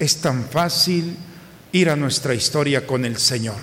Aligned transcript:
Es 0.00 0.22
tan 0.22 0.46
fácil 0.46 1.14
ir 1.72 1.90
a 1.90 1.94
nuestra 1.94 2.34
historia 2.34 2.86
con 2.86 3.04
el 3.04 3.18
Señor 3.18 3.58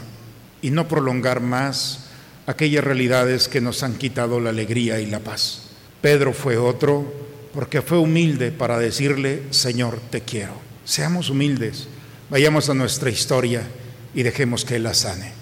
y 0.61 0.69
no 0.69 0.87
prolongar 0.87 1.41
más 1.41 2.09
aquellas 2.45 2.83
realidades 2.83 3.47
que 3.47 3.59
nos 3.59 3.81
han 3.81 3.95
quitado 3.95 4.39
la 4.39 4.51
alegría 4.51 4.99
y 4.99 5.07
la 5.07 5.19
paz. 5.19 5.63
Pedro 5.99 6.33
fue 6.33 6.55
otro 6.57 7.11
porque 7.55 7.81
fue 7.81 7.97
humilde 7.97 8.51
para 8.51 8.77
decirle, 8.77 9.45
Señor, 9.49 9.99
te 10.11 10.21
quiero. 10.21 10.53
Seamos 10.85 11.31
humildes, 11.31 11.87
vayamos 12.29 12.69
a 12.69 12.75
nuestra 12.75 13.09
historia 13.09 13.63
y 14.13 14.21
dejemos 14.21 14.63
que 14.63 14.75
Él 14.75 14.83
la 14.83 14.93
sane. 14.93 15.33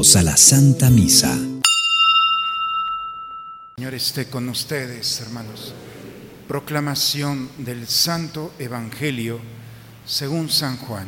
A 0.00 0.22
la 0.22 0.34
Santa 0.34 0.88
Misa. 0.88 1.38
Señor 3.76 3.92
esté 3.92 4.30
con 4.30 4.48
ustedes, 4.48 5.20
hermanos. 5.20 5.74
Proclamación 6.48 7.50
del 7.58 7.86
Santo 7.86 8.54
Evangelio 8.58 9.38
según 10.06 10.48
San 10.48 10.78
Juan. 10.78 11.06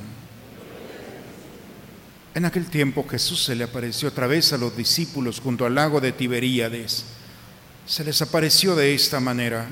En 2.34 2.44
aquel 2.44 2.66
tiempo 2.66 3.06
Jesús 3.08 3.42
se 3.42 3.54
le 3.54 3.64
apareció 3.64 4.08
otra 4.10 4.26
vez 4.26 4.52
a 4.52 4.58
los 4.58 4.76
discípulos 4.76 5.40
junto 5.40 5.64
al 5.64 5.74
lago 5.74 5.98
de 5.98 6.12
Tiberíades. 6.12 7.06
Se 7.86 8.04
les 8.04 8.20
apareció 8.20 8.76
de 8.76 8.94
esta 8.94 9.20
manera. 9.20 9.68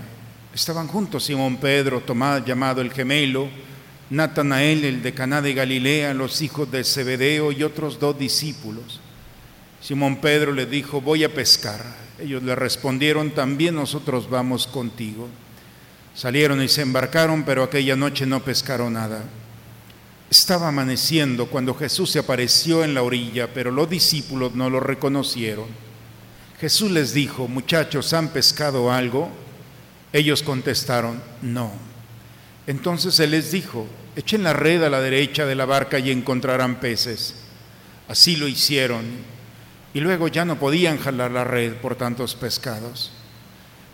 Estaban 0.54 0.88
juntos 0.88 1.24
Simón 1.24 1.58
Pedro, 1.58 2.00
Tomás 2.00 2.42
llamado 2.46 2.80
el 2.80 2.90
gemelo, 2.90 3.50
Natanael 4.08 4.82
el 4.86 5.02
de 5.02 5.12
Caná 5.12 5.42
de 5.42 5.52
Galilea, 5.52 6.14
los 6.14 6.40
hijos 6.40 6.70
de 6.70 6.84
Zebedeo 6.84 7.52
y 7.52 7.62
otros 7.62 8.00
dos 8.00 8.18
discípulos. 8.18 8.98
Simón 9.80 10.20
Pedro 10.20 10.52
le 10.52 10.66
dijo, 10.66 11.00
voy 11.00 11.24
a 11.24 11.32
pescar. 11.32 11.82
Ellos 12.18 12.42
le 12.42 12.54
respondieron, 12.54 13.30
también 13.30 13.74
nosotros 13.74 14.28
vamos 14.28 14.66
contigo. 14.66 15.28
Salieron 16.14 16.62
y 16.62 16.68
se 16.68 16.82
embarcaron, 16.82 17.44
pero 17.44 17.62
aquella 17.62 17.96
noche 17.96 18.26
no 18.26 18.40
pescaron 18.40 18.92
nada. 18.92 19.24
Estaba 20.28 20.68
amaneciendo 20.68 21.46
cuando 21.46 21.74
Jesús 21.74 22.10
se 22.10 22.18
apareció 22.18 22.84
en 22.84 22.94
la 22.94 23.02
orilla, 23.02 23.52
pero 23.52 23.70
los 23.70 23.88
discípulos 23.88 24.54
no 24.54 24.68
lo 24.68 24.80
reconocieron. 24.80 25.66
Jesús 26.60 26.90
les 26.90 27.14
dijo, 27.14 27.48
muchachos, 27.48 28.12
¿han 28.12 28.28
pescado 28.28 28.92
algo? 28.92 29.30
Ellos 30.12 30.42
contestaron, 30.42 31.22
no. 31.40 31.72
Entonces 32.66 33.18
Él 33.18 33.30
les 33.30 33.50
dijo, 33.50 33.86
echen 34.14 34.42
la 34.42 34.52
red 34.52 34.82
a 34.82 34.90
la 34.90 35.00
derecha 35.00 35.46
de 35.46 35.54
la 35.54 35.64
barca 35.64 35.98
y 35.98 36.10
encontrarán 36.10 36.80
peces. 36.80 37.34
Así 38.08 38.36
lo 38.36 38.46
hicieron. 38.46 39.04
Y 39.92 40.00
luego 40.00 40.28
ya 40.28 40.44
no 40.44 40.58
podían 40.58 40.98
jalar 40.98 41.30
la 41.30 41.44
red 41.44 41.74
por 41.74 41.96
tantos 41.96 42.34
pescados. 42.34 43.10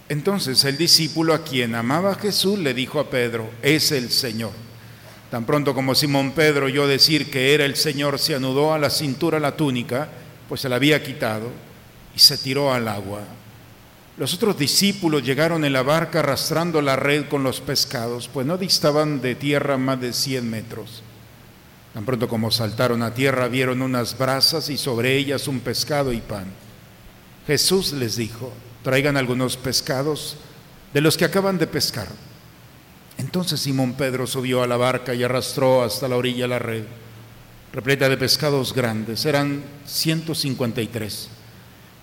Entonces 0.09 0.65
el 0.65 0.77
discípulo 0.77 1.35
a 1.35 1.43
quien 1.43 1.75
amaba 1.75 2.13
a 2.13 2.17
Jesús 2.17 2.59
le 2.59 2.75
dijo 2.75 3.01
a 3.01 3.11
Pedro, 3.11 3.51
es 3.63 3.93
el 3.93 4.11
Señor. 4.11 4.53
Tan 5.31 5.45
pronto 5.45 5.75
como 5.75 5.95
Simón 5.95 6.33
Pedro 6.33 6.67
oyó 6.67 6.87
decir 6.87 7.31
que 7.31 7.55
era 7.55 7.65
el 7.65 7.77
Señor, 7.77 8.19
se 8.19 8.35
anudó 8.35 8.73
a 8.73 8.79
la 8.79 8.91
cintura 8.91 9.41
la 9.41 9.57
túnica, 9.57 10.09
pues 10.49 10.61
se 10.61 10.69
la 10.69 10.77
había 10.77 11.03
quitado, 11.03 11.51
y 12.15 12.19
se 12.21 12.39
tiró 12.39 12.73
al 12.73 12.87
agua. 12.87 13.23
Los 14.17 14.33
otros 14.33 14.57
discípulos 14.57 15.25
llegaron 15.25 15.65
en 15.65 15.73
la 15.73 15.83
barca 15.83 16.21
arrastrando 16.21 16.81
la 16.81 16.97
red 16.97 17.27
con 17.29 17.43
los 17.43 17.61
pescados, 17.61 18.29
pues 18.33 18.47
no 18.47 18.57
distaban 18.57 19.21
de 19.21 19.35
tierra 19.35 19.77
más 19.77 20.01
de 20.01 20.13
cien 20.13 20.49
metros. 20.49 21.03
Tan 21.97 22.05
pronto 22.05 22.29
como 22.29 22.51
saltaron 22.51 23.03
a 23.03 23.15
tierra, 23.15 23.49
vieron 23.49 23.81
unas 23.81 24.19
brasas 24.19 24.69
y 24.69 24.77
sobre 24.77 25.17
ellas 25.17 25.49
un 25.49 25.61
pescado 25.61 26.13
y 26.13 26.21
pan. 26.21 26.45
Jesús 27.47 27.95
les 27.95 28.17
dijo, 28.17 28.53
traigan 28.83 29.17
algunos 29.17 29.57
pescados 29.57 30.37
de 30.93 31.01
los 31.01 31.17
que 31.17 31.25
acaban 31.25 31.57
de 31.57 31.67
pescar. 31.67 32.09
Entonces 33.17 33.61
Simón 33.61 33.95
Pedro 33.95 34.27
subió 34.27 34.63
a 34.63 34.67
la 34.67 34.77
barca 34.77 35.15
y 35.15 35.23
arrastró 35.23 35.83
hasta 35.83 36.07
la 36.07 36.19
orilla 36.19 36.47
la 36.47 36.59
red, 36.59 36.85
repleta 37.73 38.11
de 38.11 38.19
pescados 38.19 38.75
grandes, 38.75 39.25
eran 39.25 39.65
153. 39.87 41.31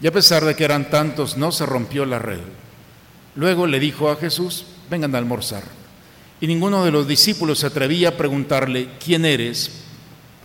Y 0.02 0.08
a 0.08 0.12
pesar 0.12 0.44
de 0.44 0.56
que 0.56 0.64
eran 0.64 0.90
tantos, 0.90 1.38
no 1.38 1.52
se 1.52 1.68
rompió 1.68 2.04
la 2.08 2.18
red. 2.18 2.42
Luego 3.36 3.68
le 3.68 3.80
dijo 3.80 4.10
a 4.10 4.16
Jesús, 4.16 4.66
vengan 4.90 5.14
a 5.14 5.20
almorzar. 5.20 5.62
Y 6.42 6.48
ninguno 6.48 6.84
de 6.84 6.90
los 6.90 7.08
discípulos 7.08 7.60
se 7.60 7.68
atrevía 7.68 8.10
a 8.10 8.18
preguntarle, 8.18 8.90
¿quién 9.00 9.24
eres? 9.24 9.83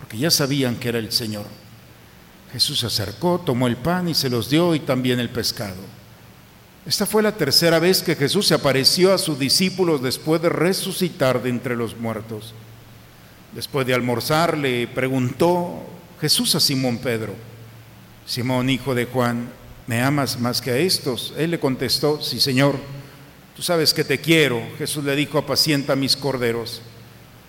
Porque 0.09 0.23
ya 0.23 0.31
sabían 0.31 0.75
que 0.77 0.89
era 0.89 0.97
el 0.97 1.11
Señor. 1.11 1.45
Jesús 2.51 2.79
se 2.79 2.87
acercó, 2.87 3.39
tomó 3.45 3.67
el 3.67 3.77
pan 3.77 4.09
y 4.09 4.15
se 4.15 4.27
los 4.27 4.49
dio 4.49 4.73
y 4.73 4.79
también 4.79 5.19
el 5.19 5.29
pescado. 5.29 5.75
Esta 6.83 7.05
fue 7.05 7.21
la 7.21 7.35
tercera 7.37 7.77
vez 7.77 8.01
que 8.01 8.15
Jesús 8.15 8.47
se 8.47 8.55
apareció 8.55 9.13
a 9.13 9.19
sus 9.19 9.37
discípulos 9.37 10.01
después 10.01 10.41
de 10.41 10.49
resucitar 10.49 11.43
de 11.43 11.49
entre 11.49 11.75
los 11.75 11.95
muertos. 11.95 12.55
Después 13.53 13.85
de 13.85 13.93
almorzar 13.93 14.57
le 14.57 14.87
preguntó 14.87 15.75
Jesús 16.19 16.55
a 16.55 16.59
Simón 16.59 16.97
Pedro, 16.97 17.35
Simón 18.25 18.71
hijo 18.71 18.95
de 18.95 19.05
Juan, 19.05 19.47
¿me 19.85 20.01
amas 20.01 20.39
más 20.39 20.59
que 20.59 20.71
a 20.71 20.77
estos? 20.77 21.35
Él 21.37 21.51
le 21.51 21.59
contestó, 21.59 22.19
sí 22.19 22.39
Señor, 22.39 22.77
tú 23.55 23.61
sabes 23.61 23.93
que 23.93 24.03
te 24.03 24.19
quiero. 24.19 24.59
Jesús 24.79 25.03
le 25.03 25.15
dijo, 25.15 25.37
apacienta 25.37 25.95
mis 25.95 26.17
corderos. 26.17 26.81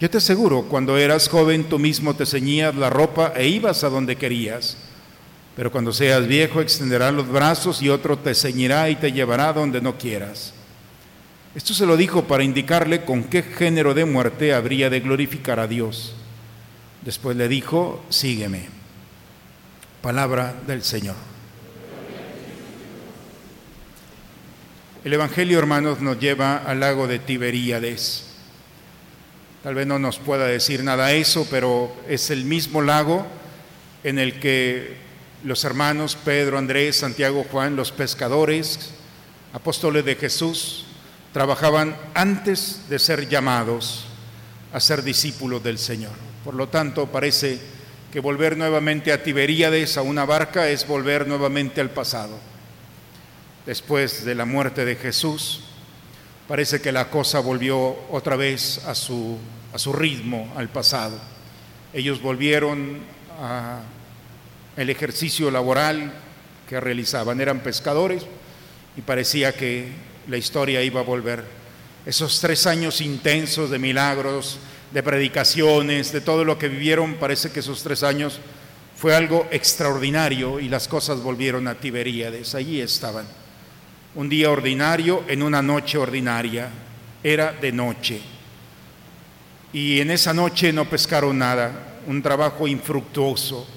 Yo 0.00 0.10
te 0.10 0.18
aseguro, 0.18 0.62
cuando 0.62 0.98
eras 0.98 1.28
joven 1.28 1.64
tú 1.64 1.78
mismo 1.78 2.14
te 2.14 2.26
ceñías 2.26 2.74
la 2.74 2.90
ropa 2.90 3.32
e 3.36 3.46
ibas 3.46 3.84
a 3.84 3.88
donde 3.88 4.16
querías. 4.16 4.76
Pero 5.56 5.70
cuando 5.70 5.92
seas 5.92 6.26
viejo 6.26 6.60
extenderás 6.60 7.14
los 7.14 7.28
brazos 7.28 7.80
y 7.80 7.88
otro 7.88 8.18
te 8.18 8.34
ceñirá 8.34 8.90
y 8.90 8.96
te 8.96 9.12
llevará 9.12 9.52
donde 9.52 9.80
no 9.80 9.96
quieras. 9.96 10.52
Esto 11.54 11.72
se 11.72 11.86
lo 11.86 11.96
dijo 11.96 12.24
para 12.24 12.42
indicarle 12.42 13.04
con 13.04 13.22
qué 13.22 13.44
género 13.44 13.94
de 13.94 14.04
muerte 14.04 14.52
habría 14.52 14.90
de 14.90 14.98
glorificar 14.98 15.60
a 15.60 15.68
Dios. 15.68 16.14
Después 17.02 17.36
le 17.36 17.46
dijo, 17.46 18.04
sígueme. 18.08 18.66
Palabra 20.02 20.54
del 20.66 20.82
Señor. 20.82 21.14
El 25.04 25.12
Evangelio, 25.12 25.58
hermanos, 25.58 26.00
nos 26.00 26.18
lleva 26.18 26.56
al 26.56 26.80
lago 26.80 27.06
de 27.06 27.20
Tiberíades. 27.20 28.33
Tal 29.64 29.74
vez 29.74 29.86
no 29.86 29.98
nos 29.98 30.18
pueda 30.18 30.44
decir 30.44 30.84
nada 30.84 31.12
eso, 31.12 31.46
pero 31.50 31.90
es 32.06 32.28
el 32.28 32.44
mismo 32.44 32.82
lago 32.82 33.26
en 34.02 34.18
el 34.18 34.38
que 34.38 34.98
los 35.42 35.64
hermanos 35.64 36.18
Pedro, 36.22 36.58
Andrés, 36.58 36.96
Santiago, 36.96 37.46
Juan, 37.50 37.74
los 37.74 37.90
pescadores, 37.90 38.90
apóstoles 39.54 40.04
de 40.04 40.16
Jesús, 40.16 40.84
trabajaban 41.32 41.96
antes 42.12 42.90
de 42.90 42.98
ser 42.98 43.26
llamados 43.26 44.04
a 44.74 44.80
ser 44.80 45.02
discípulos 45.02 45.64
del 45.64 45.78
Señor. 45.78 46.12
Por 46.44 46.52
lo 46.52 46.68
tanto, 46.68 47.06
parece 47.06 47.58
que 48.12 48.20
volver 48.20 48.58
nuevamente 48.58 49.14
a 49.14 49.22
Tiberíades, 49.22 49.96
a 49.96 50.02
una 50.02 50.26
barca, 50.26 50.68
es 50.68 50.86
volver 50.86 51.26
nuevamente 51.26 51.80
al 51.80 51.88
pasado. 51.88 52.38
Después 53.64 54.26
de 54.26 54.34
la 54.34 54.44
muerte 54.44 54.84
de 54.84 54.96
Jesús, 54.96 55.62
parece 56.46 56.82
que 56.82 56.92
la 56.92 57.08
cosa 57.08 57.40
volvió 57.40 57.96
otra 58.10 58.36
vez 58.36 58.84
a 58.86 58.94
su, 58.94 59.38
a 59.74 59.78
su 59.78 59.92
ritmo, 59.92 60.52
al 60.56 60.68
pasado. 60.68 61.18
Ellos 61.92 62.22
volvieron 62.22 63.00
al 64.76 64.88
ejercicio 64.88 65.50
laboral 65.50 66.14
que 66.68 66.78
realizaban, 66.78 67.40
eran 67.40 67.58
pescadores 67.58 68.24
y 68.96 69.00
parecía 69.00 69.52
que 69.52 69.88
la 70.28 70.36
historia 70.36 70.80
iba 70.82 71.00
a 71.00 71.04
volver. 71.04 71.44
Esos 72.06 72.40
tres 72.40 72.68
años 72.68 73.00
intensos 73.00 73.68
de 73.68 73.80
milagros, 73.80 74.58
de 74.92 75.02
predicaciones, 75.02 76.12
de 76.12 76.20
todo 76.20 76.44
lo 76.44 76.56
que 76.56 76.68
vivieron, 76.68 77.14
parece 77.14 77.50
que 77.50 77.58
esos 77.60 77.82
tres 77.82 78.04
años 78.04 78.38
fue 78.96 79.16
algo 79.16 79.48
extraordinario 79.50 80.60
y 80.60 80.68
las 80.68 80.86
cosas 80.86 81.20
volvieron 81.20 81.66
a 81.66 81.74
Tiberíades. 81.74 82.54
Allí 82.54 82.80
estaban. 82.80 83.26
Un 84.14 84.28
día 84.28 84.52
ordinario 84.52 85.24
en 85.26 85.42
una 85.42 85.62
noche 85.62 85.98
ordinaria. 85.98 86.68
Era 87.24 87.52
de 87.52 87.72
noche. 87.72 88.33
Y 89.74 90.00
en 90.00 90.12
esa 90.12 90.32
noche 90.32 90.72
no 90.72 90.88
pescaron 90.88 91.36
nada, 91.36 91.98
un 92.06 92.22
trabajo 92.22 92.68
infructuoso. 92.68 93.68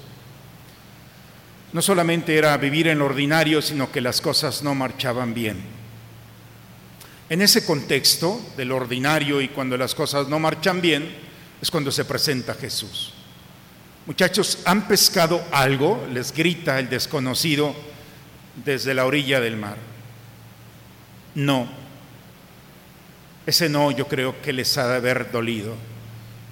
no 1.72 1.82
solamente 1.82 2.34
era 2.34 2.56
vivir 2.56 2.86
en 2.86 3.00
lo 3.00 3.04
ordinario, 3.04 3.60
sino 3.60 3.92
que 3.92 4.00
las 4.00 4.20
cosas 4.22 4.62
no 4.62 4.74
marchaban 4.74 5.34
bien. 5.34 5.60
En 7.28 7.42
ese 7.42 7.66
contexto 7.66 8.40
del 8.56 8.72
ordinario 8.72 9.42
y 9.42 9.48
cuando 9.48 9.76
las 9.76 9.94
cosas 9.94 10.28
no 10.28 10.38
marchan 10.38 10.80
bien, 10.80 11.14
es 11.60 11.70
cuando 11.70 11.90
se 11.90 12.04
presenta 12.04 12.54
Jesús. 12.54 13.12
Muchachos, 14.06 14.60
¿han 14.64 14.88
pescado 14.88 15.44
algo? 15.50 16.06
Les 16.12 16.32
grita 16.32 16.78
el 16.78 16.88
desconocido 16.88 17.74
desde 18.64 18.94
la 18.94 19.04
orilla 19.04 19.40
del 19.40 19.56
mar. 19.56 19.76
No. 21.34 21.68
Ese 23.48 23.70
no 23.70 23.90
yo 23.90 24.06
creo 24.06 24.42
que 24.42 24.52
les 24.52 24.76
ha 24.76 24.86
de 24.86 24.96
haber 24.96 25.32
dolido. 25.32 25.74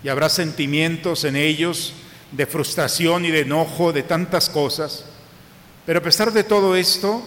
Y 0.03 0.09
habrá 0.09 0.31
sentimientos 0.31 1.25
en 1.25 1.37
ellos 1.37 1.93
de 2.33 2.47
frustración 2.47 3.27
y 3.27 3.31
de 3.31 3.41
enojo, 3.41 3.93
de 3.93 4.03
tantas 4.03 4.49
cosas. 4.49 5.05
Pero 5.85 5.99
a 5.99 6.03
pesar 6.03 6.33
de 6.33 6.43
todo 6.43 6.75
esto, 6.75 7.23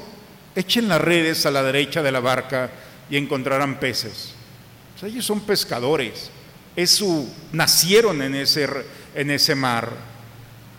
echen 0.56 0.88
las 0.88 1.00
redes 1.00 1.46
a 1.46 1.52
la 1.52 1.62
derecha 1.62 2.02
de 2.02 2.12
la 2.12 2.20
barca 2.20 2.72
y 3.12 3.18
encontrarán 3.18 3.80
peces. 3.80 4.34
ellos 5.04 5.28
son 5.28 5.42
pescadores, 5.42 6.32
es 6.76 6.90
su, 6.90 7.32
nacieron 7.52 8.24
en 8.24 8.34
ese, 8.34 8.68
en 9.14 9.30
ese 9.30 9.54
mar. 9.54 9.92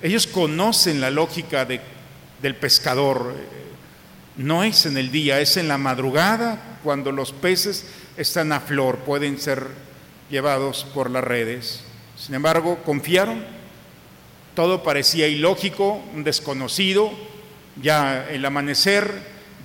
Ellos 0.03 0.27
conocen 0.27 1.01
la 1.01 1.13
lógica 1.13 1.65
de, 1.65 1.81
del 2.43 2.57
pescador. 2.57 3.37
No 4.37 4.65
es 4.65 4.85
en 4.85 4.97
el 4.97 5.13
día, 5.13 5.39
es 5.39 5.57
en 5.59 5.69
la 5.69 5.79
madrugada 5.79 6.79
cuando 6.83 7.13
los 7.13 7.31
peces 7.31 7.85
están 8.21 8.53
a 8.53 8.61
flor, 8.61 8.99
pueden 8.99 9.41
ser 9.41 9.67
llevados 10.31 10.87
por 10.95 11.11
las 11.11 11.25
redes. 11.25 11.81
Sin 12.17 12.35
embargo, 12.35 12.79
confiaron 12.85 13.45
todo 14.55 14.83
parecía 14.83 15.29
ilógico, 15.29 16.03
un 16.15 16.25
desconocido, 16.25 17.11
ya 17.81 18.29
el 18.29 18.45
amanecer, 18.45 19.11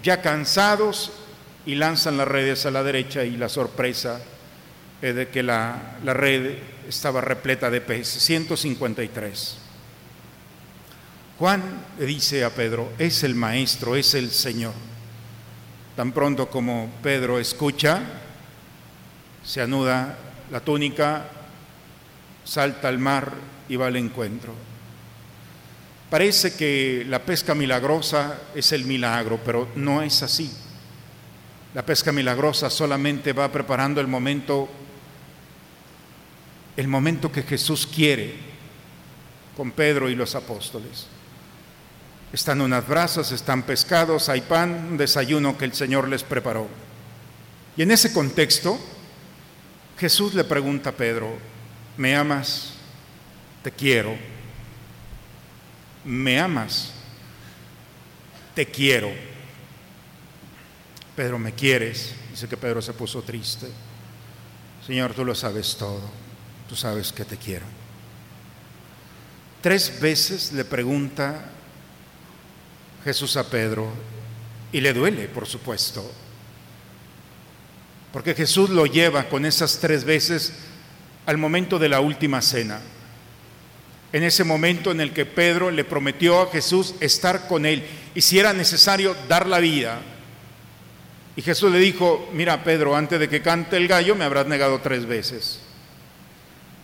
ya 0.04 0.22
cansados, 0.22 1.12
y 1.66 1.75
lanzan 1.75 2.18
las 2.18 2.28
redes 2.28 2.66
a 2.66 2.72
la 2.72 2.84
derecha 2.84 3.24
y 3.24 3.38
la 3.38 3.50
sorpresa 3.50 4.22
de 5.01 5.28
que 5.28 5.44
la, 5.44 5.98
la 6.04 6.13
red 6.13 6.60
estaba 6.88 7.19
repleta 7.22 7.69
de 7.69 7.81
peces, 7.81 8.24
153. 8.24 9.58
Juan 11.40 11.62
le 12.00 12.06
dice 12.06 12.44
a 12.46 12.51
Pedro, 12.51 12.94
es 12.98 13.24
el 13.24 13.36
Maestro, 13.36 13.96
es 13.96 14.13
el 14.13 14.31
Señor. 14.31 14.74
Tan 15.96 16.12
pronto 16.12 16.50
como 16.50 16.90
Pedro 17.01 17.40
escucha, 17.40 18.01
se 19.45 19.62
anuda 19.62 20.18
la 20.51 20.59
túnica, 20.59 21.27
salta 22.44 22.88
al 22.88 22.97
mar 22.97 23.31
y 23.69 23.75
va 23.75 23.88
al 23.88 23.95
encuentro. 23.95 24.53
Parece 26.09 26.56
que 26.56 27.06
la 27.07 27.19
pesca 27.19 27.56
milagrosa 27.56 28.39
es 28.56 28.71
el 28.71 28.86
milagro, 28.86 29.39
pero 29.44 29.69
no 29.75 30.01
es 30.01 30.24
así. 30.24 30.51
La 31.74 31.86
pesca 31.86 32.12
milagrosa 32.12 32.69
solamente 32.69 33.33
va 33.33 33.51
preparando 33.51 34.01
el 34.01 34.07
momento, 34.07 34.69
el 36.77 36.88
momento 36.88 37.31
que 37.31 37.44
Jesús 37.44 37.86
quiere 37.86 38.36
con 39.57 39.71
Pedro 39.71 40.09
y 40.09 40.15
los 40.15 40.36
apóstoles. 40.36 41.07
Están 42.31 42.62
unas 42.62 42.88
brasas, 42.88 43.31
están 43.31 43.63
pescados, 43.63 44.30
hay 44.30 44.41
pan, 44.41 44.88
un 44.91 44.98
desayuno 44.98 45.57
que 45.57 45.65
el 45.65 45.74
Señor 45.74 46.07
les 46.07 46.24
preparó. 46.24 46.68
Y 47.77 47.81
en 47.81 47.91
ese 47.91 48.13
contexto, 48.13 48.80
Jesús 49.97 50.33
le 50.33 50.44
pregunta 50.44 50.89
a 50.89 50.94
Pedro, 50.94 51.38
¿me 51.97 52.15
amas? 52.15 52.74
Te 53.63 53.71
quiero 53.71 54.15
me 56.06 56.39
amas, 56.39 56.92
te 58.53 58.65
quiero. 58.68 59.12
Pedro, 61.15 61.39
¿me 61.39 61.53
quieres? 61.53 62.13
Dice 62.30 62.47
que 62.47 62.57
Pedro 62.57 62.81
se 62.81 62.94
puso 62.94 63.21
triste. 63.24 63.68
Señor, 64.86 65.13
tú 65.13 65.25
lo 65.25 65.33
sabes 65.33 65.75
todo, 65.77 66.01
tú 66.69 66.75
sabes 66.75 67.12
que 67.12 67.25
te 67.25 67.38
quiero. 67.38 67.65
Tres 69.62 70.00
veces 70.00 70.53
le 70.53 70.63
pregunta 70.63 71.50
Jesús 73.03 73.36
a 73.36 73.50
Pedro 73.50 73.91
y 74.71 74.81
le 74.81 74.94
duele, 74.94 75.27
por 75.27 75.48
supuesto, 75.48 76.12
porque 78.15 78.33
Jesús 78.33 78.69
lo 78.69 78.85
lleva 78.85 79.27
con 79.27 79.45
esas 79.45 79.79
tres 79.79 80.06
veces 80.06 80.53
al 81.25 81.38
momento 81.38 81.77
de 81.77 81.89
la 81.89 82.00
última 82.00 82.41
cena 82.41 82.79
en 84.13 84.23
ese 84.23 84.45
momento 84.45 84.91
en 84.91 85.01
el 85.01 85.12
que 85.12 85.25
Pedro 85.25 85.69
le 85.69 85.83
prometió 85.83 86.44
a 86.44 86.50
Jesús 86.50 86.95
estar 87.01 87.50
con 87.50 87.65
él 87.65 87.85
y 88.13 88.21
si 88.21 88.39
era 88.39 88.53
necesario 88.53 89.17
dar 89.27 89.45
la 89.45 89.59
vida. 89.59 90.00
Y 91.35 91.41
Jesús 91.41 91.69
le 91.73 91.79
dijo, 91.79 92.29
mira 92.31 92.63
Pedro, 92.63 92.95
antes 92.95 93.19
de 93.19 93.27
que 93.27 93.41
cante 93.41 93.75
el 93.75 93.89
gallo 93.89 94.15
me 94.15 94.23
habrás 94.23 94.47
negado 94.47 94.79
tres 94.79 95.06
veces. 95.06 95.59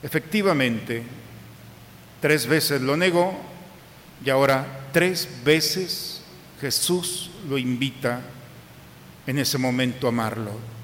Efectivamente, 0.04 1.04
tres 2.20 2.46
veces 2.46 2.82
lo 2.82 2.98
negó 2.98 3.40
y 4.26 4.30
ahora 4.30 4.90
tres 4.92 5.30
veces 5.46 6.24
Jesús 6.60 7.32
lo 7.48 7.58
invita 7.58 8.20
en 9.26 9.40
ese 9.40 9.58
momento 9.58 10.08
a 10.08 10.10
amarlo. 10.10 10.81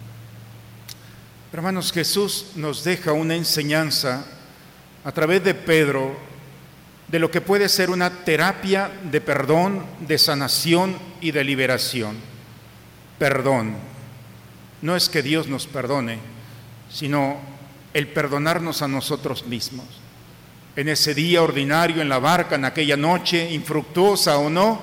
Hermanos, 1.53 1.93
Jesús 1.93 2.47
nos 2.55 2.83
deja 2.83 3.13
una 3.13 3.33
enseñanza 3.33 4.25
a 5.05 5.11
través 5.13 5.41
de 5.45 5.53
Pedro 5.53 6.13
de 7.07 7.19
lo 7.19 7.31
que 7.31 7.39
puede 7.39 7.69
ser 7.69 7.89
una 7.89 8.09
terapia 8.09 8.91
de 9.09 9.21
perdón, 9.21 9.85
de 10.01 10.17
sanación 10.17 10.97
y 11.21 11.31
de 11.31 11.45
liberación. 11.45 12.17
Perdón. 13.17 13.75
No 14.81 14.97
es 14.97 15.07
que 15.07 15.23
Dios 15.23 15.47
nos 15.47 15.67
perdone, 15.67 16.19
sino 16.91 17.37
el 17.93 18.09
perdonarnos 18.09 18.81
a 18.81 18.89
nosotros 18.89 19.45
mismos. 19.45 19.85
En 20.75 20.89
ese 20.89 21.15
día 21.15 21.41
ordinario, 21.41 22.01
en 22.01 22.09
la 22.09 22.19
barca, 22.19 22.55
en 22.55 22.65
aquella 22.65 22.97
noche, 22.97 23.51
infructuosa 23.51 24.37
o 24.37 24.49
no, 24.49 24.81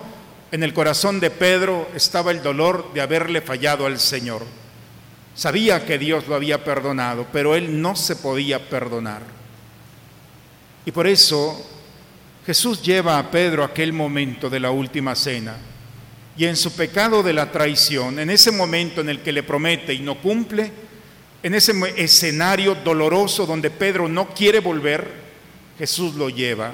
en 0.51 0.63
el 0.63 0.73
corazón 0.73 1.21
de 1.21 1.31
Pedro 1.31 1.91
estaba 1.95 2.31
el 2.31 2.43
dolor 2.43 2.91
de 2.95 3.03
haberle 3.03 3.43
fallado 3.43 3.85
al 3.85 4.01
Señor. 4.01 4.43
Sabía 5.35 5.85
que 5.85 5.99
Dios 5.99 6.29
lo 6.29 6.35
había 6.35 6.63
perdonado, 6.63 7.27
pero 7.33 7.55
él 7.55 7.81
no 7.81 7.97
se 7.97 8.17
podía 8.17 8.69
perdonar. 8.69 9.23
Y 10.87 10.93
por 10.93 11.07
eso 11.07 11.65
Jesús 12.47 12.83
lleva 12.83 13.19
a 13.19 13.31
Pedro 13.31 13.63
a 13.63 13.67
aquel 13.67 13.93
momento 13.93 14.49
de 14.51 14.61
la 14.61 14.71
última 14.71 15.15
cena 15.15 15.57
y 16.37 16.45
en 16.47 16.57
su 16.57 16.73
pecado 16.73 17.23
de 17.23 17.33
la 17.33 17.51
traición, 17.53 18.19
en 18.19 18.29
ese 18.29 18.51
momento 18.51 19.01
en 19.01 19.09
el 19.09 19.21
que 19.21 19.33
le 19.33 19.43
promete 19.43 19.95
y 19.95 20.01
no 20.01 20.21
cumple, 20.21 20.71
en 21.43 21.55
ese 21.55 21.73
escenario 21.97 22.75
doloroso 22.75 23.47
donde 23.47 23.71
Pedro 23.71 24.09
no 24.09 24.31
quiere 24.31 24.61
volver, 24.61 25.09
Jesús 25.79 26.15
lo 26.15 26.29
lleva. 26.29 26.73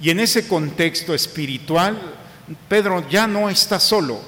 Y 0.00 0.10
en 0.10 0.20
ese 0.20 0.48
contexto 0.48 1.14
espiritual, 1.14 2.14
Pedro 2.68 3.08
ya 3.08 3.26
no 3.26 3.48
está 3.48 3.78
solo, 3.78 4.20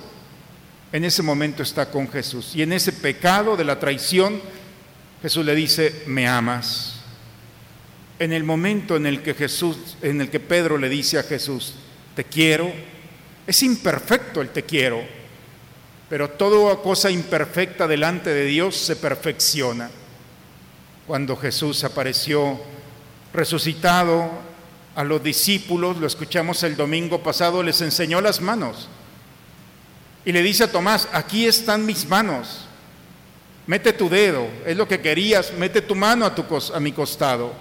en 0.92 1.04
ese 1.04 1.22
momento 1.22 1.62
está 1.62 1.90
con 1.90 2.10
Jesús. 2.10 2.52
Y 2.54 2.62
en 2.62 2.72
ese 2.72 2.92
pecado 2.92 3.56
de 3.56 3.64
la 3.64 3.78
traición, 3.78 4.40
Jesús 5.22 5.44
le 5.44 5.54
dice, 5.54 6.02
me 6.06 6.26
amas 6.26 7.00
en 8.20 8.34
el 8.34 8.44
momento 8.44 8.96
en 8.96 9.06
el 9.06 9.22
que 9.22 9.32
Jesús, 9.32 9.96
en 10.02 10.20
el 10.20 10.28
que 10.28 10.40
Pedro 10.40 10.76
le 10.76 10.90
dice 10.90 11.18
a 11.18 11.22
Jesús, 11.22 11.74
te 12.14 12.24
quiero, 12.24 12.70
es 13.46 13.62
imperfecto 13.62 14.42
el 14.42 14.50
te 14.50 14.64
quiero, 14.64 15.02
pero 16.08 16.28
toda 16.28 16.76
cosa 16.82 17.10
imperfecta 17.10 17.88
delante 17.88 18.28
de 18.30 18.44
Dios 18.44 18.76
se 18.76 18.96
perfecciona. 18.96 19.90
Cuando 21.06 21.34
Jesús 21.34 21.82
apareció 21.82 22.60
resucitado 23.32 24.30
a 24.94 25.02
los 25.02 25.22
discípulos, 25.22 25.96
lo 25.96 26.06
escuchamos 26.06 26.62
el 26.62 26.76
domingo 26.76 27.22
pasado, 27.22 27.62
les 27.62 27.80
enseñó 27.80 28.20
las 28.20 28.42
manos 28.42 28.88
y 30.24 30.32
le 30.32 30.42
dice 30.42 30.64
a 30.64 30.72
Tomás, 30.72 31.08
aquí 31.12 31.46
están 31.46 31.86
mis 31.86 32.06
manos, 32.06 32.66
mete 33.66 33.92
tu 33.92 34.08
dedo, 34.08 34.48
es 34.66 34.76
lo 34.76 34.86
que 34.86 35.00
querías, 35.00 35.52
mete 35.52 35.80
tu 35.80 35.94
mano 35.94 36.26
a, 36.26 36.34
a 36.74 36.80
mi 36.80 36.92
costado. 36.92 37.52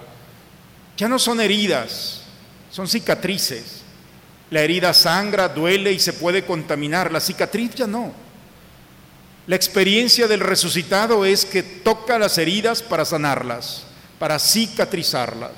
Ya 0.96 1.08
no 1.08 1.18
son 1.18 1.40
heridas, 1.40 2.22
son 2.70 2.86
cicatrices. 2.86 3.80
La 4.50 4.60
herida 4.60 4.92
sangra, 4.92 5.48
duele 5.48 5.92
y 5.92 5.98
se 5.98 6.12
puede 6.12 6.44
contaminar. 6.44 7.12
La 7.12 7.20
cicatriz 7.20 7.74
ya 7.74 7.86
no. 7.86 8.12
La 9.46 9.56
experiencia 9.56 10.28
del 10.28 10.40
resucitado 10.40 11.24
es 11.24 11.44
que 11.44 11.62
toca 11.62 12.18
las 12.18 12.36
heridas 12.36 12.82
para 12.82 13.04
sanarlas, 13.04 13.84
para 14.18 14.38
cicatrizarlas. 14.38 15.52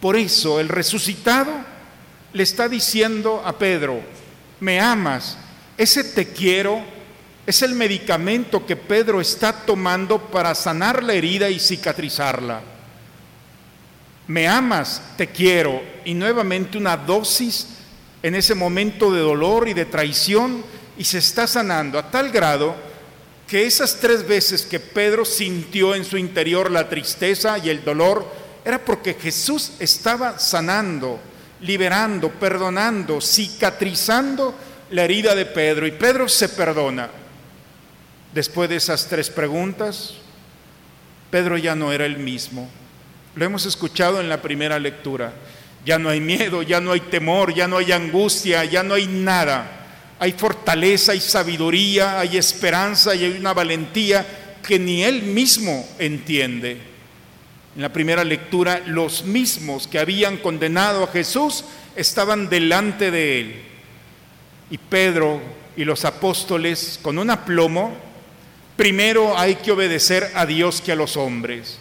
Por 0.00 0.16
eso 0.16 0.60
el 0.60 0.68
resucitado 0.68 1.52
le 2.32 2.42
está 2.42 2.68
diciendo 2.68 3.42
a 3.44 3.58
Pedro, 3.58 4.00
me 4.60 4.80
amas, 4.80 5.36
ese 5.80 6.04
te 6.04 6.26
quiero 6.26 6.82
es 7.46 7.62
el 7.62 7.74
medicamento 7.74 8.66
que 8.66 8.76
Pedro 8.76 9.18
está 9.18 9.64
tomando 9.64 10.18
para 10.18 10.54
sanar 10.54 11.02
la 11.02 11.14
herida 11.14 11.48
y 11.48 11.58
cicatrizarla. 11.58 12.60
Me 14.26 14.46
amas, 14.46 15.00
te 15.16 15.28
quiero, 15.28 15.80
y 16.04 16.12
nuevamente 16.12 16.76
una 16.76 16.98
dosis 16.98 17.66
en 18.22 18.34
ese 18.34 18.54
momento 18.54 19.10
de 19.10 19.20
dolor 19.20 19.68
y 19.68 19.72
de 19.72 19.86
traición 19.86 20.62
y 20.98 21.04
se 21.04 21.16
está 21.16 21.46
sanando 21.46 21.98
a 21.98 22.10
tal 22.10 22.30
grado 22.30 22.76
que 23.48 23.64
esas 23.64 23.96
tres 23.96 24.28
veces 24.28 24.66
que 24.66 24.80
Pedro 24.80 25.24
sintió 25.24 25.94
en 25.94 26.04
su 26.04 26.18
interior 26.18 26.70
la 26.70 26.90
tristeza 26.90 27.56
y 27.56 27.70
el 27.70 27.82
dolor 27.82 28.26
era 28.66 28.84
porque 28.84 29.14
Jesús 29.14 29.72
estaba 29.78 30.38
sanando, 30.38 31.18
liberando, 31.62 32.28
perdonando, 32.28 33.22
cicatrizando 33.22 34.54
la 34.90 35.04
herida 35.04 35.34
de 35.34 35.46
Pedro 35.46 35.86
y 35.86 35.92
Pedro 35.92 36.28
se 36.28 36.48
perdona. 36.48 37.08
Después 38.34 38.68
de 38.68 38.76
esas 38.76 39.06
tres 39.08 39.30
preguntas, 39.30 40.14
Pedro 41.30 41.56
ya 41.56 41.74
no 41.74 41.92
era 41.92 42.06
el 42.06 42.18
mismo. 42.18 42.68
Lo 43.34 43.44
hemos 43.44 43.66
escuchado 43.66 44.20
en 44.20 44.28
la 44.28 44.42
primera 44.42 44.78
lectura. 44.78 45.32
Ya 45.84 45.98
no 45.98 46.08
hay 46.10 46.20
miedo, 46.20 46.62
ya 46.62 46.80
no 46.80 46.92
hay 46.92 47.00
temor, 47.00 47.54
ya 47.54 47.66
no 47.66 47.78
hay 47.78 47.92
angustia, 47.92 48.64
ya 48.64 48.82
no 48.82 48.94
hay 48.94 49.06
nada. 49.06 49.86
Hay 50.18 50.32
fortaleza, 50.32 51.12
hay 51.12 51.20
sabiduría, 51.20 52.20
hay 52.20 52.36
esperanza 52.36 53.14
y 53.14 53.24
hay 53.24 53.38
una 53.38 53.54
valentía 53.54 54.26
que 54.66 54.78
ni 54.78 55.02
él 55.02 55.22
mismo 55.22 55.88
entiende. 55.98 56.76
En 57.74 57.82
la 57.82 57.92
primera 57.92 58.24
lectura, 58.24 58.82
los 58.86 59.24
mismos 59.24 59.86
que 59.86 59.98
habían 59.98 60.36
condenado 60.36 61.04
a 61.04 61.06
Jesús 61.06 61.64
estaban 61.96 62.48
delante 62.48 63.10
de 63.10 63.40
él. 63.40 63.69
Y 64.70 64.78
Pedro 64.78 65.40
y 65.76 65.84
los 65.84 66.04
apóstoles, 66.04 66.98
con 67.02 67.18
un 67.18 67.30
aplomo, 67.30 67.92
primero 68.76 69.36
hay 69.36 69.56
que 69.56 69.72
obedecer 69.72 70.30
a 70.34 70.46
Dios 70.46 70.80
que 70.80 70.92
a 70.92 70.96
los 70.96 71.16
hombres. 71.16 71.78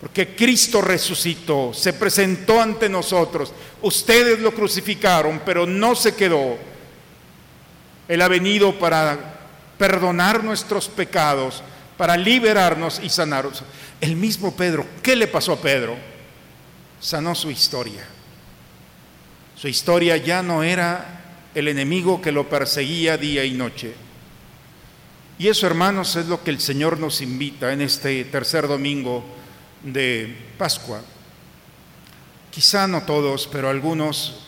Porque 0.00 0.34
Cristo 0.36 0.82
resucitó, 0.82 1.72
se 1.72 1.94
presentó 1.94 2.60
ante 2.60 2.88
nosotros. 2.88 3.52
Ustedes 3.80 4.38
lo 4.38 4.52
crucificaron, 4.52 5.40
pero 5.44 5.66
no 5.66 5.94
se 5.94 6.14
quedó. 6.14 6.58
Él 8.06 8.20
ha 8.20 8.28
venido 8.28 8.78
para 8.78 9.38
perdonar 9.78 10.44
nuestros 10.44 10.88
pecados, 10.88 11.62
para 11.96 12.16
liberarnos 12.16 13.00
y 13.02 13.08
sanarnos. 13.08 13.62
El 14.00 14.16
mismo 14.16 14.54
Pedro, 14.54 14.84
¿qué 15.02 15.16
le 15.16 15.26
pasó 15.26 15.52
a 15.52 15.60
Pedro? 15.60 15.96
Sanó 17.00 17.34
su 17.34 17.50
historia. 17.50 18.04
Su 19.56 19.68
historia 19.68 20.16
ya 20.18 20.42
no 20.42 20.62
era 20.62 21.13
el 21.54 21.68
enemigo 21.68 22.20
que 22.20 22.32
lo 22.32 22.48
perseguía 22.48 23.16
día 23.16 23.44
y 23.44 23.52
noche. 23.52 23.94
Y 25.38 25.48
eso, 25.48 25.66
hermanos, 25.66 26.14
es 26.16 26.26
lo 26.26 26.42
que 26.42 26.50
el 26.50 26.60
Señor 26.60 26.98
nos 26.98 27.20
invita 27.20 27.72
en 27.72 27.80
este 27.80 28.24
tercer 28.24 28.68
domingo 28.68 29.24
de 29.82 30.34
Pascua. 30.58 31.02
Quizá 32.50 32.86
no 32.86 33.02
todos, 33.02 33.48
pero 33.50 33.68
algunos 33.68 34.44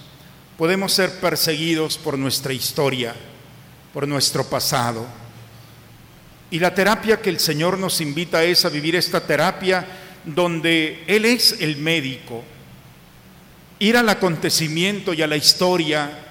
podemos 0.57 0.93
ser 0.93 1.19
perseguidos 1.19 1.99
por 1.99 2.17
nuestra 2.17 2.53
historia, 2.53 3.15
por 3.93 4.07
nuestro 4.07 4.45
pasado. 4.45 5.07
Y 6.51 6.61
la 6.61 6.73
terapia 6.73 7.21
que 7.21 7.31
el 7.31 7.41
Señor 7.41 7.79
nos 7.79 8.01
invita 8.01 8.45
es 8.45 8.65
a 8.65 8.69
vivir 8.69 8.95
esta 8.95 9.27
terapia 9.27 9.87
donde 10.25 11.03
Él 11.09 11.25
es 11.25 11.57
el 11.61 11.77
médico. 11.79 12.45
Ir 13.81 13.97
al 13.97 14.09
acontecimiento 14.09 15.13
y 15.13 15.23
a 15.23 15.27
la 15.27 15.37
historia 15.37 16.26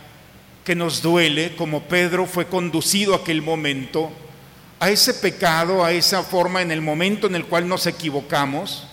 que 0.65 0.75
nos 0.75 1.03
duele, 1.03 1.55
como 1.55 1.83
Pedro 1.83 2.25
fue 2.25 2.47
conducido 2.47 3.13
a 3.13 3.17
aquel 3.17 3.43
momento, 3.43 4.11
a 4.79 4.89
ese 4.89 5.13
pecado, 5.13 5.85
a 5.85 5.91
esa 5.91 6.23
forma 6.23 6.63
en 6.63 6.71
el 6.71 6.81
momento 6.81 7.27
en 7.27 7.35
el 7.35 7.45
cual 7.45 7.67
nos 7.67 7.85
equivocamos, 7.85 8.87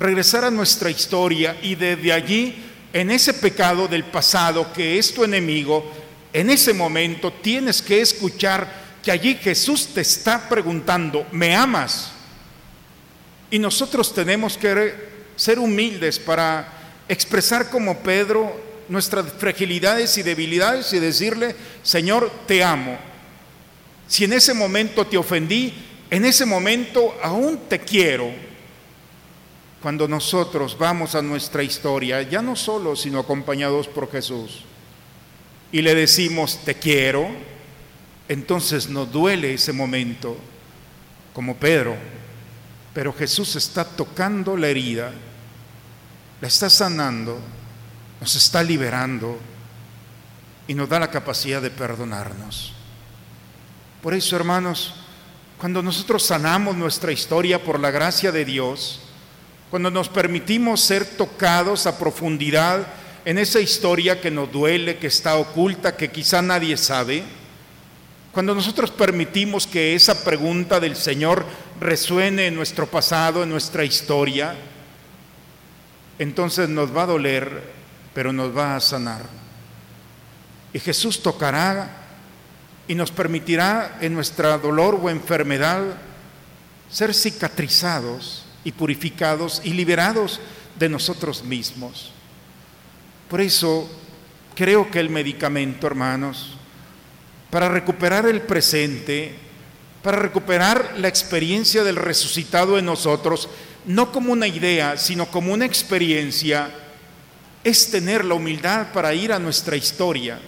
regresar 0.00 0.44
a 0.44 0.50
nuestra 0.50 0.90
historia 0.90 1.56
y 1.62 1.74
desde 1.74 2.12
allí, 2.14 2.64
en 2.94 3.10
ese 3.10 3.34
pecado 3.34 3.88
del 3.88 4.04
pasado 4.04 4.72
que 4.72 4.98
es 4.98 5.12
tu 5.12 5.22
enemigo, 5.22 5.84
en 6.32 6.48
ese 6.48 6.72
momento 6.72 7.30
tienes 7.30 7.82
que 7.82 8.00
escuchar 8.00 8.86
que 9.02 9.10
allí 9.10 9.34
Jesús 9.34 9.88
te 9.88 10.00
está 10.00 10.48
preguntando, 10.48 11.26
¿me 11.30 11.54
amas? 11.54 12.12
Y 13.50 13.58
nosotros 13.58 14.14
tenemos 14.14 14.56
que 14.56 14.94
ser 15.36 15.58
humildes 15.58 16.18
para 16.18 16.72
expresar 17.06 17.68
como 17.68 17.98
Pedro 17.98 18.65
nuestras 18.88 19.32
fragilidades 19.32 20.16
y 20.18 20.22
debilidades 20.22 20.92
y 20.92 20.98
decirle, 20.98 21.54
Señor, 21.82 22.30
te 22.46 22.62
amo. 22.62 22.98
Si 24.08 24.24
en 24.24 24.32
ese 24.32 24.54
momento 24.54 25.06
te 25.06 25.16
ofendí, 25.16 25.74
en 26.10 26.24
ese 26.24 26.46
momento 26.46 27.14
aún 27.22 27.68
te 27.68 27.80
quiero. 27.80 28.30
Cuando 29.82 30.08
nosotros 30.08 30.76
vamos 30.78 31.14
a 31.14 31.22
nuestra 31.22 31.62
historia, 31.62 32.22
ya 32.22 32.42
no 32.42 32.56
solo, 32.56 32.96
sino 32.96 33.20
acompañados 33.20 33.88
por 33.88 34.10
Jesús, 34.10 34.62
y 35.70 35.82
le 35.82 35.94
decimos, 35.94 36.60
te 36.64 36.74
quiero, 36.74 37.28
entonces 38.28 38.88
nos 38.88 39.10
duele 39.12 39.54
ese 39.54 39.72
momento, 39.72 40.36
como 41.32 41.56
Pedro, 41.56 41.96
pero 42.94 43.12
Jesús 43.12 43.56
está 43.56 43.84
tocando 43.84 44.56
la 44.56 44.68
herida, 44.68 45.12
la 46.40 46.48
está 46.48 46.70
sanando, 46.70 47.38
nos 48.20 48.34
está 48.34 48.62
liberando 48.62 49.38
y 50.66 50.74
nos 50.74 50.88
da 50.88 50.98
la 50.98 51.10
capacidad 51.10 51.62
de 51.62 51.70
perdonarnos. 51.70 52.72
Por 54.02 54.14
eso, 54.14 54.36
hermanos, 54.36 54.94
cuando 55.58 55.82
nosotros 55.82 56.22
sanamos 56.22 56.76
nuestra 56.76 57.12
historia 57.12 57.62
por 57.62 57.80
la 57.80 57.90
gracia 57.90 58.30
de 58.32 58.44
Dios, 58.44 59.00
cuando 59.70 59.90
nos 59.90 60.08
permitimos 60.08 60.80
ser 60.80 61.04
tocados 61.04 61.86
a 61.86 61.98
profundidad 61.98 62.86
en 63.24 63.38
esa 63.38 63.60
historia 63.60 64.20
que 64.20 64.30
nos 64.30 64.52
duele, 64.52 64.98
que 64.98 65.08
está 65.08 65.36
oculta, 65.36 65.96
que 65.96 66.10
quizá 66.10 66.42
nadie 66.42 66.76
sabe, 66.76 67.24
cuando 68.32 68.54
nosotros 68.54 68.90
permitimos 68.90 69.66
que 69.66 69.94
esa 69.94 70.22
pregunta 70.22 70.78
del 70.78 70.94
Señor 70.94 71.44
resuene 71.80 72.46
en 72.46 72.54
nuestro 72.54 72.86
pasado, 72.86 73.42
en 73.42 73.48
nuestra 73.48 73.82
historia, 73.82 74.54
entonces 76.18 76.68
nos 76.68 76.94
va 76.94 77.04
a 77.04 77.06
doler, 77.06 77.75
pero 78.16 78.32
nos 78.32 78.56
va 78.56 78.76
a 78.76 78.80
sanar. 78.80 79.20
Y 80.72 80.78
Jesús 80.78 81.22
tocará 81.22 81.86
y 82.88 82.94
nos 82.94 83.10
permitirá 83.10 83.98
en 84.00 84.14
nuestra 84.14 84.56
dolor 84.56 84.98
o 85.02 85.10
enfermedad 85.10 85.82
ser 86.90 87.12
cicatrizados 87.12 88.46
y 88.64 88.72
purificados 88.72 89.60
y 89.64 89.74
liberados 89.74 90.40
de 90.78 90.88
nosotros 90.88 91.44
mismos. 91.44 92.10
Por 93.28 93.42
eso 93.42 93.86
creo 94.54 94.90
que 94.90 94.98
el 94.98 95.10
medicamento, 95.10 95.86
hermanos, 95.86 96.56
para 97.50 97.68
recuperar 97.68 98.24
el 98.24 98.40
presente, 98.40 99.34
para 100.02 100.16
recuperar 100.16 100.94
la 100.96 101.08
experiencia 101.08 101.84
del 101.84 101.96
resucitado 101.96 102.78
en 102.78 102.86
nosotros, 102.86 103.50
no 103.84 104.10
como 104.10 104.32
una 104.32 104.46
idea, 104.46 104.96
sino 104.96 105.26
como 105.26 105.52
una 105.52 105.66
experiencia, 105.66 106.85
es 107.66 107.90
tener 107.90 108.24
la 108.24 108.34
humildad 108.34 108.92
para 108.92 109.12
ir 109.12 109.32
a 109.32 109.40
nuestra 109.40 109.74
historia, 109.74 110.38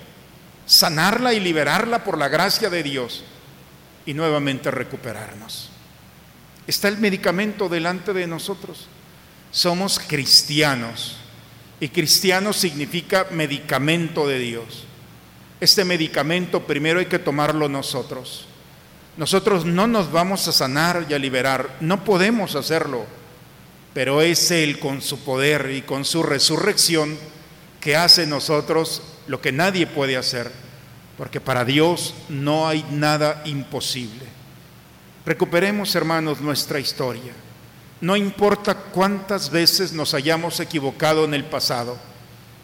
sanarla 0.67 1.35
y 1.35 1.41
liberarla 1.41 2.05
por 2.05 2.17
la 2.17 2.29
gracia 2.29 2.71
de 2.71 2.85
Dios 2.85 3.25
y 4.07 4.15
nuevamente 4.15 4.71
recuperarnos. 4.71 5.69
Está 6.69 6.87
el 6.87 6.99
medicamento 6.99 7.69
delante 7.69 8.13
de 8.13 8.29
nosotros. 8.29 8.87
Somos 9.51 9.99
cristianos 9.99 11.17
y 11.81 11.89
cristiano 11.89 12.53
significa 12.53 13.27
medicamento 13.33 14.29
de 14.29 14.39
Dios. 14.39 14.85
Este 15.59 15.85
medicamento 15.85 16.69
primero 16.69 17.01
hay 17.01 17.07
que 17.07 17.19
tomarlo 17.19 17.69
nosotros. 17.69 18.47
Nosotros 19.17 19.65
no 19.65 19.89
nos 19.89 20.13
vamos 20.13 20.47
a 20.47 20.53
sanar 20.53 21.05
y 21.11 21.15
a 21.15 21.19
liberar, 21.19 21.79
no 21.81 22.05
podemos 22.05 22.55
hacerlo, 22.55 23.07
pero 23.95 24.23
es 24.23 24.51
Él 24.51 24.79
con 24.79 25.03
su 25.03 25.21
poder 25.21 25.71
y 25.75 25.83
con 25.83 26.05
su 26.05 26.23
resurrección 26.23 27.17
que 27.81 27.97
hace 27.97 28.27
nosotros 28.27 29.03
lo 29.27 29.41
que 29.41 29.53
nadie 29.53 29.87
puede 29.87 30.17
hacer, 30.17 30.51
porque 31.17 31.41
para 31.41 31.65
Dios 31.65 32.15
no 32.29 32.69
hay 32.69 32.85
nada 32.91 33.43
imposible. 33.45 34.27
Recuperemos, 35.25 35.95
hermanos, 35.95 36.41
nuestra 36.41 36.81
historia. 36.81 37.33
No 38.01 38.17
importa 38.17 38.75
cuántas 38.75 39.51
veces 39.51 39.93
nos 39.93 40.15
hayamos 40.15 40.61
equivocado 40.61 41.25
en 41.25 41.35
el 41.35 41.45
pasado. 41.45 41.99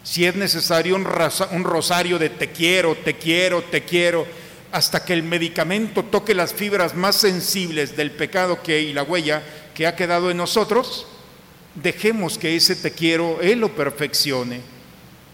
Si 0.03 0.25
es 0.25 0.35
necesario 0.35 0.95
un, 0.95 1.03
rosario 1.03 2.17
de 2.17 2.29
te 2.29 2.51
quiero, 2.51 2.95
te 2.95 3.17
quiero, 3.17 3.63
te 3.63 3.83
quiero, 3.83 4.25
hasta 4.71 5.03
que 5.03 5.13
el 5.13 5.23
medicamento 5.23 6.03
toque 6.03 6.33
las 6.33 6.53
fibras 6.53 6.95
más 6.95 7.15
sensibles 7.15 7.97
del 7.97 8.11
pecado 8.11 8.61
que 8.63 8.81
y 8.81 8.93
la 8.93 9.03
huella 9.03 9.43
que 9.73 9.87
ha 9.87 9.95
quedado 9.95 10.31
en 10.31 10.37
nosotros, 10.37 11.07
dejemos 11.75 12.37
que 12.37 12.55
ese 12.55 12.75
te 12.75 12.91
quiero 12.91 13.41
Él 13.41 13.59
lo 13.59 13.75
perfeccione 13.75 14.61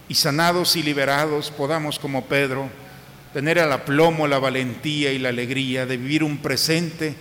y 0.08 0.14
sanados 0.14 0.76
y 0.76 0.82
liberados 0.82 1.50
podamos 1.50 1.98
como 1.98 2.26
Pedro 2.26 2.68
tener 3.32 3.58
el 3.58 3.72
aplomo, 3.72 4.26
la 4.26 4.38
valentía 4.38 5.12
y 5.12 5.18
la 5.18 5.30
alegría 5.30 5.86
de 5.86 5.96
vivir 5.96 6.22
un 6.22 6.38
presente 6.38 7.14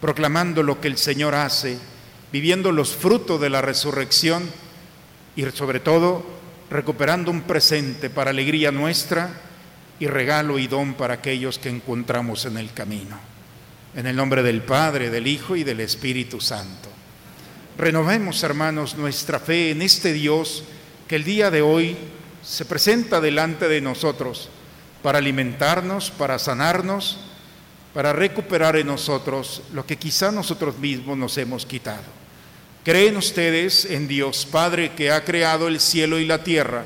proclamando 0.00 0.62
lo 0.62 0.80
que 0.80 0.88
el 0.88 0.98
Señor 0.98 1.34
hace, 1.34 1.78
viviendo 2.32 2.72
los 2.72 2.94
frutos 2.94 3.40
de 3.40 3.48
la 3.48 3.62
resurrección 3.62 4.50
y 5.36 5.44
sobre 5.44 5.80
todo 5.80 6.24
recuperando 6.70 7.30
un 7.30 7.42
presente 7.42 8.10
para 8.10 8.30
alegría 8.30 8.72
nuestra 8.72 9.30
y 9.98 10.06
regalo 10.06 10.58
y 10.58 10.66
don 10.66 10.94
para 10.94 11.14
aquellos 11.14 11.58
que 11.58 11.70
encontramos 11.70 12.44
en 12.44 12.58
el 12.58 12.72
camino. 12.72 13.18
En 13.94 14.06
el 14.06 14.16
nombre 14.16 14.42
del 14.42 14.62
Padre, 14.62 15.08
del 15.08 15.26
Hijo 15.26 15.56
y 15.56 15.62
del 15.64 15.80
Espíritu 15.80 16.40
Santo. 16.40 16.90
Renovemos, 17.76 18.40
hermanos, 18.44 18.96
nuestra 18.96 19.40
fe 19.40 19.70
en 19.70 19.82
este 19.82 20.12
Dios 20.12 20.62
que 21.08 21.16
el 21.16 21.24
día 21.24 21.50
de 21.50 21.60
hoy 21.60 21.96
se 22.40 22.64
presenta 22.64 23.20
delante 23.20 23.66
de 23.66 23.80
nosotros 23.80 24.48
para 25.02 25.18
alimentarnos, 25.18 26.12
para 26.12 26.38
sanarnos, 26.38 27.18
para 27.92 28.12
recuperar 28.12 28.76
en 28.76 28.86
nosotros 28.86 29.62
lo 29.72 29.84
que 29.84 29.96
quizá 29.96 30.30
nosotros 30.30 30.78
mismos 30.78 31.18
nos 31.18 31.36
hemos 31.36 31.66
quitado. 31.66 32.04
¿Creen 32.84 33.16
ustedes 33.16 33.86
en 33.86 34.06
Dios 34.06 34.46
Padre 34.46 34.92
que 34.92 35.10
ha 35.10 35.24
creado 35.24 35.66
el 35.66 35.80
cielo 35.80 36.20
y 36.20 36.26
la 36.26 36.44
tierra? 36.44 36.84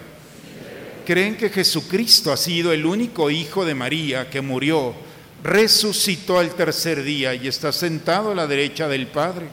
¿Creen 1.04 1.36
que 1.36 1.50
Jesucristo 1.50 2.32
ha 2.32 2.36
sido 2.38 2.72
el 2.72 2.86
único 2.86 3.30
Hijo 3.30 3.66
de 3.66 3.74
María 3.74 4.30
que 4.30 4.40
murió, 4.40 4.94
resucitó 5.42 6.38
al 6.38 6.54
tercer 6.54 7.02
día 7.02 7.34
y 7.34 7.46
está 7.46 7.72
sentado 7.72 8.30
a 8.30 8.34
la 8.34 8.46
derecha 8.46 8.88
del 8.88 9.06
Padre? 9.06 9.48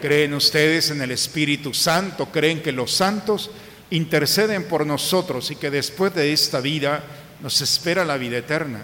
¿Creen 0.00 0.34
ustedes 0.34 0.90
en 0.90 1.00
el 1.00 1.10
Espíritu 1.10 1.72
Santo? 1.72 2.26
¿Creen 2.26 2.62
que 2.62 2.72
los 2.72 2.92
santos 2.92 3.50
interceden 3.90 4.64
por 4.64 4.86
nosotros 4.86 5.50
y 5.50 5.56
que 5.56 5.70
después 5.70 6.14
de 6.14 6.32
esta 6.32 6.60
vida 6.60 7.02
nos 7.40 7.60
espera 7.60 8.04
la 8.04 8.16
vida 8.16 8.38
eterna? 8.38 8.82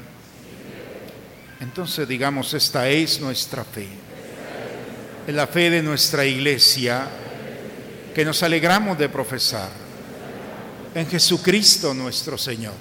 Entonces 1.61 2.09
digamos, 2.09 2.55
esta 2.55 2.89
es 2.89 3.21
nuestra 3.21 3.65
fe. 3.65 3.87
Es 5.27 5.35
la 5.35 5.47
fe 5.47 5.71
de 5.71 5.83
nuestra 5.83 6.25
iglesia 6.25 7.07
que 8.15 8.25
nos 8.25 8.43
alegramos 8.43 8.99
de 8.99 9.09
profesar 9.09 9.71
en 10.95 11.07
Jesucristo 11.07 11.95
nuestro 11.95 12.37
Señor. 12.37 12.75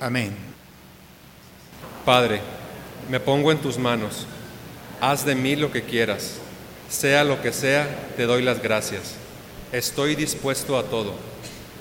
Amén. 0.00 0.34
Padre, 2.04 2.40
me 3.10 3.18
pongo 3.18 3.50
en 3.50 3.58
tus 3.58 3.78
manos. 3.78 4.26
Haz 5.00 5.24
de 5.24 5.34
mí 5.34 5.56
lo 5.56 5.70
que 5.72 5.82
quieras. 5.82 6.34
Sea 6.88 7.24
lo 7.24 7.42
que 7.42 7.52
sea, 7.52 7.88
te 8.16 8.24
doy 8.24 8.42
las 8.42 8.62
gracias. 8.62 9.14
Estoy 9.72 10.14
dispuesto 10.14 10.78
a 10.78 10.84
todo. 10.84 11.14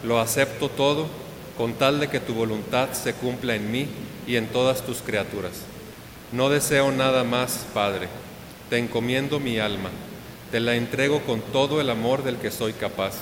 Lo 0.04 0.20
acepto 0.20 0.70
todo 0.70 1.08
con 1.58 1.74
tal 1.74 2.00
de 2.00 2.10
que 2.10 2.20
tu 2.20 2.34
voluntad 2.34 2.92
se 2.94 3.14
cumpla 3.14 3.56
en 3.56 3.72
mí 3.72 3.88
y 4.28 4.36
en 4.36 4.48
todas 4.48 4.82
tus 4.82 5.02
criaturas. 5.02 5.54
No 6.32 6.50
deseo 6.50 6.92
nada 6.92 7.24
más, 7.24 7.66
Padre. 7.74 8.08
Te 8.70 8.78
encomiendo 8.78 9.40
mi 9.40 9.60
alma, 9.60 9.90
te 10.52 10.60
la 10.60 10.76
entrego 10.76 11.22
con 11.22 11.42
todo 11.42 11.80
el 11.80 11.90
amor 11.90 12.24
del 12.24 12.38
que 12.38 12.50
soy 12.50 12.74
capaz, 12.74 13.14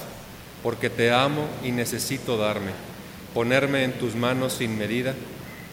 porque 0.63 0.89
te 0.89 1.11
amo 1.11 1.45
y 1.63 1.71
necesito 1.71 2.37
darme, 2.37 2.71
ponerme 3.33 3.83
en 3.83 3.93
tus 3.93 4.15
manos 4.15 4.53
sin 4.53 4.77
medida, 4.77 5.13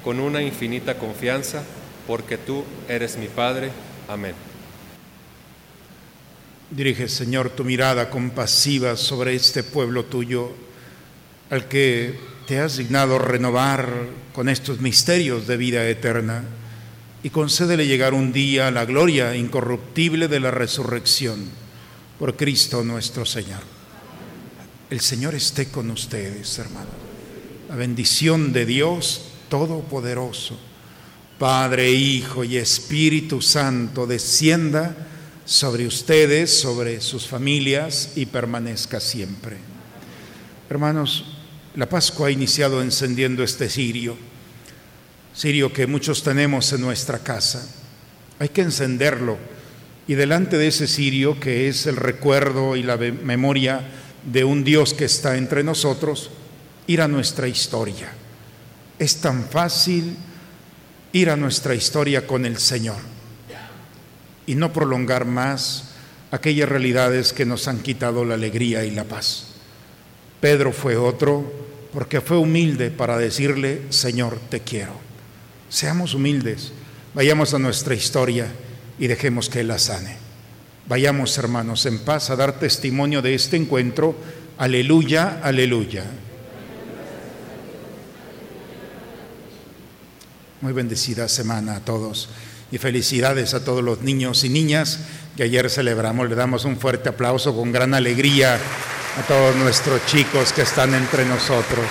con 0.02 0.18
una 0.18 0.42
infinita 0.42 0.98
confianza, 0.98 1.62
porque 2.06 2.36
tú 2.36 2.64
eres 2.88 3.16
mi 3.16 3.28
Padre. 3.28 3.70
Amén. 4.08 4.49
Dirige, 6.70 7.08
Señor, 7.08 7.50
tu 7.50 7.64
mirada 7.64 8.10
compasiva 8.10 8.96
sobre 8.96 9.34
este 9.34 9.64
pueblo 9.64 10.04
tuyo, 10.04 10.52
al 11.50 11.66
que 11.66 12.16
te 12.46 12.60
has 12.60 12.76
dignado 12.76 13.18
renovar 13.18 13.88
con 14.32 14.48
estos 14.48 14.80
misterios 14.80 15.48
de 15.48 15.56
vida 15.56 15.88
eterna 15.88 16.44
y 17.24 17.30
concédele 17.30 17.88
llegar 17.88 18.14
un 18.14 18.32
día 18.32 18.68
a 18.68 18.70
la 18.70 18.84
gloria 18.84 19.34
incorruptible 19.34 20.28
de 20.28 20.38
la 20.38 20.52
resurrección 20.52 21.44
por 22.20 22.36
Cristo 22.36 22.84
nuestro 22.84 23.26
Señor. 23.26 23.62
El 24.90 25.00
Señor 25.00 25.34
esté 25.34 25.70
con 25.70 25.90
ustedes, 25.90 26.56
hermanos. 26.60 26.94
La 27.68 27.74
bendición 27.74 28.52
de 28.52 28.64
Dios 28.64 29.22
Todopoderoso, 29.48 30.56
Padre, 31.36 31.90
Hijo 31.90 32.44
y 32.44 32.56
Espíritu 32.58 33.42
Santo, 33.42 34.06
descienda 34.06 35.08
sobre 35.50 35.84
ustedes, 35.84 36.60
sobre 36.60 37.00
sus 37.00 37.26
familias 37.26 38.12
y 38.14 38.26
permanezca 38.26 39.00
siempre. 39.00 39.56
Hermanos, 40.70 41.24
la 41.74 41.88
Pascua 41.88 42.28
ha 42.28 42.30
iniciado 42.30 42.80
encendiendo 42.80 43.42
este 43.42 43.68
cirio, 43.68 44.16
cirio 45.36 45.72
que 45.72 45.88
muchos 45.88 46.22
tenemos 46.22 46.72
en 46.72 46.82
nuestra 46.82 47.18
casa. 47.18 47.68
Hay 48.38 48.50
que 48.50 48.60
encenderlo 48.60 49.38
y 50.06 50.14
delante 50.14 50.56
de 50.56 50.68
ese 50.68 50.86
cirio, 50.86 51.40
que 51.40 51.66
es 51.66 51.84
el 51.86 51.96
recuerdo 51.96 52.76
y 52.76 52.84
la 52.84 52.96
memoria 52.96 53.90
de 54.32 54.44
un 54.44 54.62
Dios 54.62 54.94
que 54.94 55.06
está 55.06 55.36
entre 55.36 55.64
nosotros, 55.64 56.30
ir 56.86 57.02
a 57.02 57.08
nuestra 57.08 57.48
historia. 57.48 58.12
Es 59.00 59.16
tan 59.16 59.48
fácil 59.50 60.16
ir 61.12 61.28
a 61.28 61.34
nuestra 61.34 61.74
historia 61.74 62.24
con 62.24 62.46
el 62.46 62.56
Señor 62.56 63.19
y 64.50 64.56
no 64.56 64.72
prolongar 64.72 65.26
más 65.26 65.90
aquellas 66.32 66.68
realidades 66.68 67.32
que 67.32 67.46
nos 67.46 67.68
han 67.68 67.78
quitado 67.78 68.24
la 68.24 68.34
alegría 68.34 68.84
y 68.84 68.90
la 68.90 69.04
paz. 69.04 69.44
Pedro 70.40 70.72
fue 70.72 70.96
otro 70.96 71.52
porque 71.92 72.20
fue 72.20 72.36
humilde 72.36 72.90
para 72.90 73.16
decirle, 73.16 73.82
Señor, 73.90 74.40
te 74.48 74.58
quiero. 74.58 74.94
Seamos 75.68 76.14
humildes, 76.14 76.72
vayamos 77.14 77.54
a 77.54 77.60
nuestra 77.60 77.94
historia 77.94 78.48
y 78.98 79.06
dejemos 79.06 79.48
que 79.48 79.60
Él 79.60 79.68
la 79.68 79.78
sane. 79.78 80.16
Vayamos, 80.88 81.38
hermanos, 81.38 81.86
en 81.86 82.00
paz 82.00 82.30
a 82.30 82.34
dar 82.34 82.58
testimonio 82.58 83.22
de 83.22 83.36
este 83.36 83.56
encuentro. 83.56 84.16
Aleluya, 84.58 85.38
aleluya. 85.44 86.06
Muy 90.60 90.72
bendecida 90.72 91.28
semana 91.28 91.76
a 91.76 91.84
todos 91.84 92.28
y 92.72 92.78
felicidades 92.78 93.54
a 93.54 93.64
todos 93.64 93.82
los 93.82 94.02
niños 94.02 94.44
y 94.44 94.48
niñas 94.48 95.00
que 95.36 95.42
ayer 95.42 95.68
celebramos. 95.70 96.28
Le 96.28 96.34
damos 96.34 96.64
un 96.64 96.76
fuerte 96.76 97.08
aplauso 97.08 97.54
con 97.54 97.72
gran 97.72 97.94
alegría 97.94 98.54
a 98.54 99.22
todos 99.26 99.56
nuestros 99.56 100.04
chicos 100.06 100.52
que 100.52 100.62
están 100.62 100.94
entre 100.94 101.24
nosotros. 101.24 101.86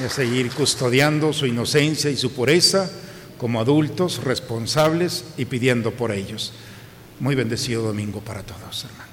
Y 0.00 0.04
a 0.04 0.10
seguir 0.10 0.50
custodiando 0.50 1.32
su 1.32 1.46
inocencia 1.46 2.10
y 2.10 2.16
su 2.16 2.32
pureza 2.32 2.90
como 3.36 3.60
adultos 3.60 4.22
responsables 4.22 5.24
y 5.36 5.44
pidiendo 5.46 5.90
por 5.90 6.12
ellos. 6.12 6.52
Muy 7.20 7.34
bendecido 7.34 7.82
domingo 7.82 8.20
para 8.20 8.42
todos, 8.42 8.84
hermanos. 8.84 9.11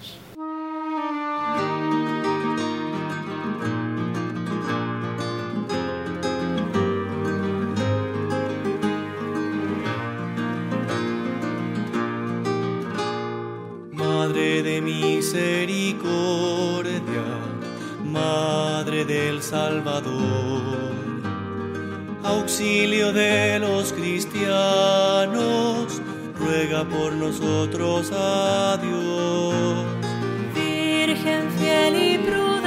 Salvador, 19.42 20.92
auxilio 22.22 23.14
de 23.14 23.58
los 23.58 23.94
cristianos, 23.94 24.52
ruega 26.38 26.84
por 26.84 27.14
nosotros 27.14 28.12
a 28.12 28.78
Dios. 28.82 29.86
Virgen 30.54 31.50
fiel 31.58 31.96
y 31.96 32.18
prudente 32.18 32.59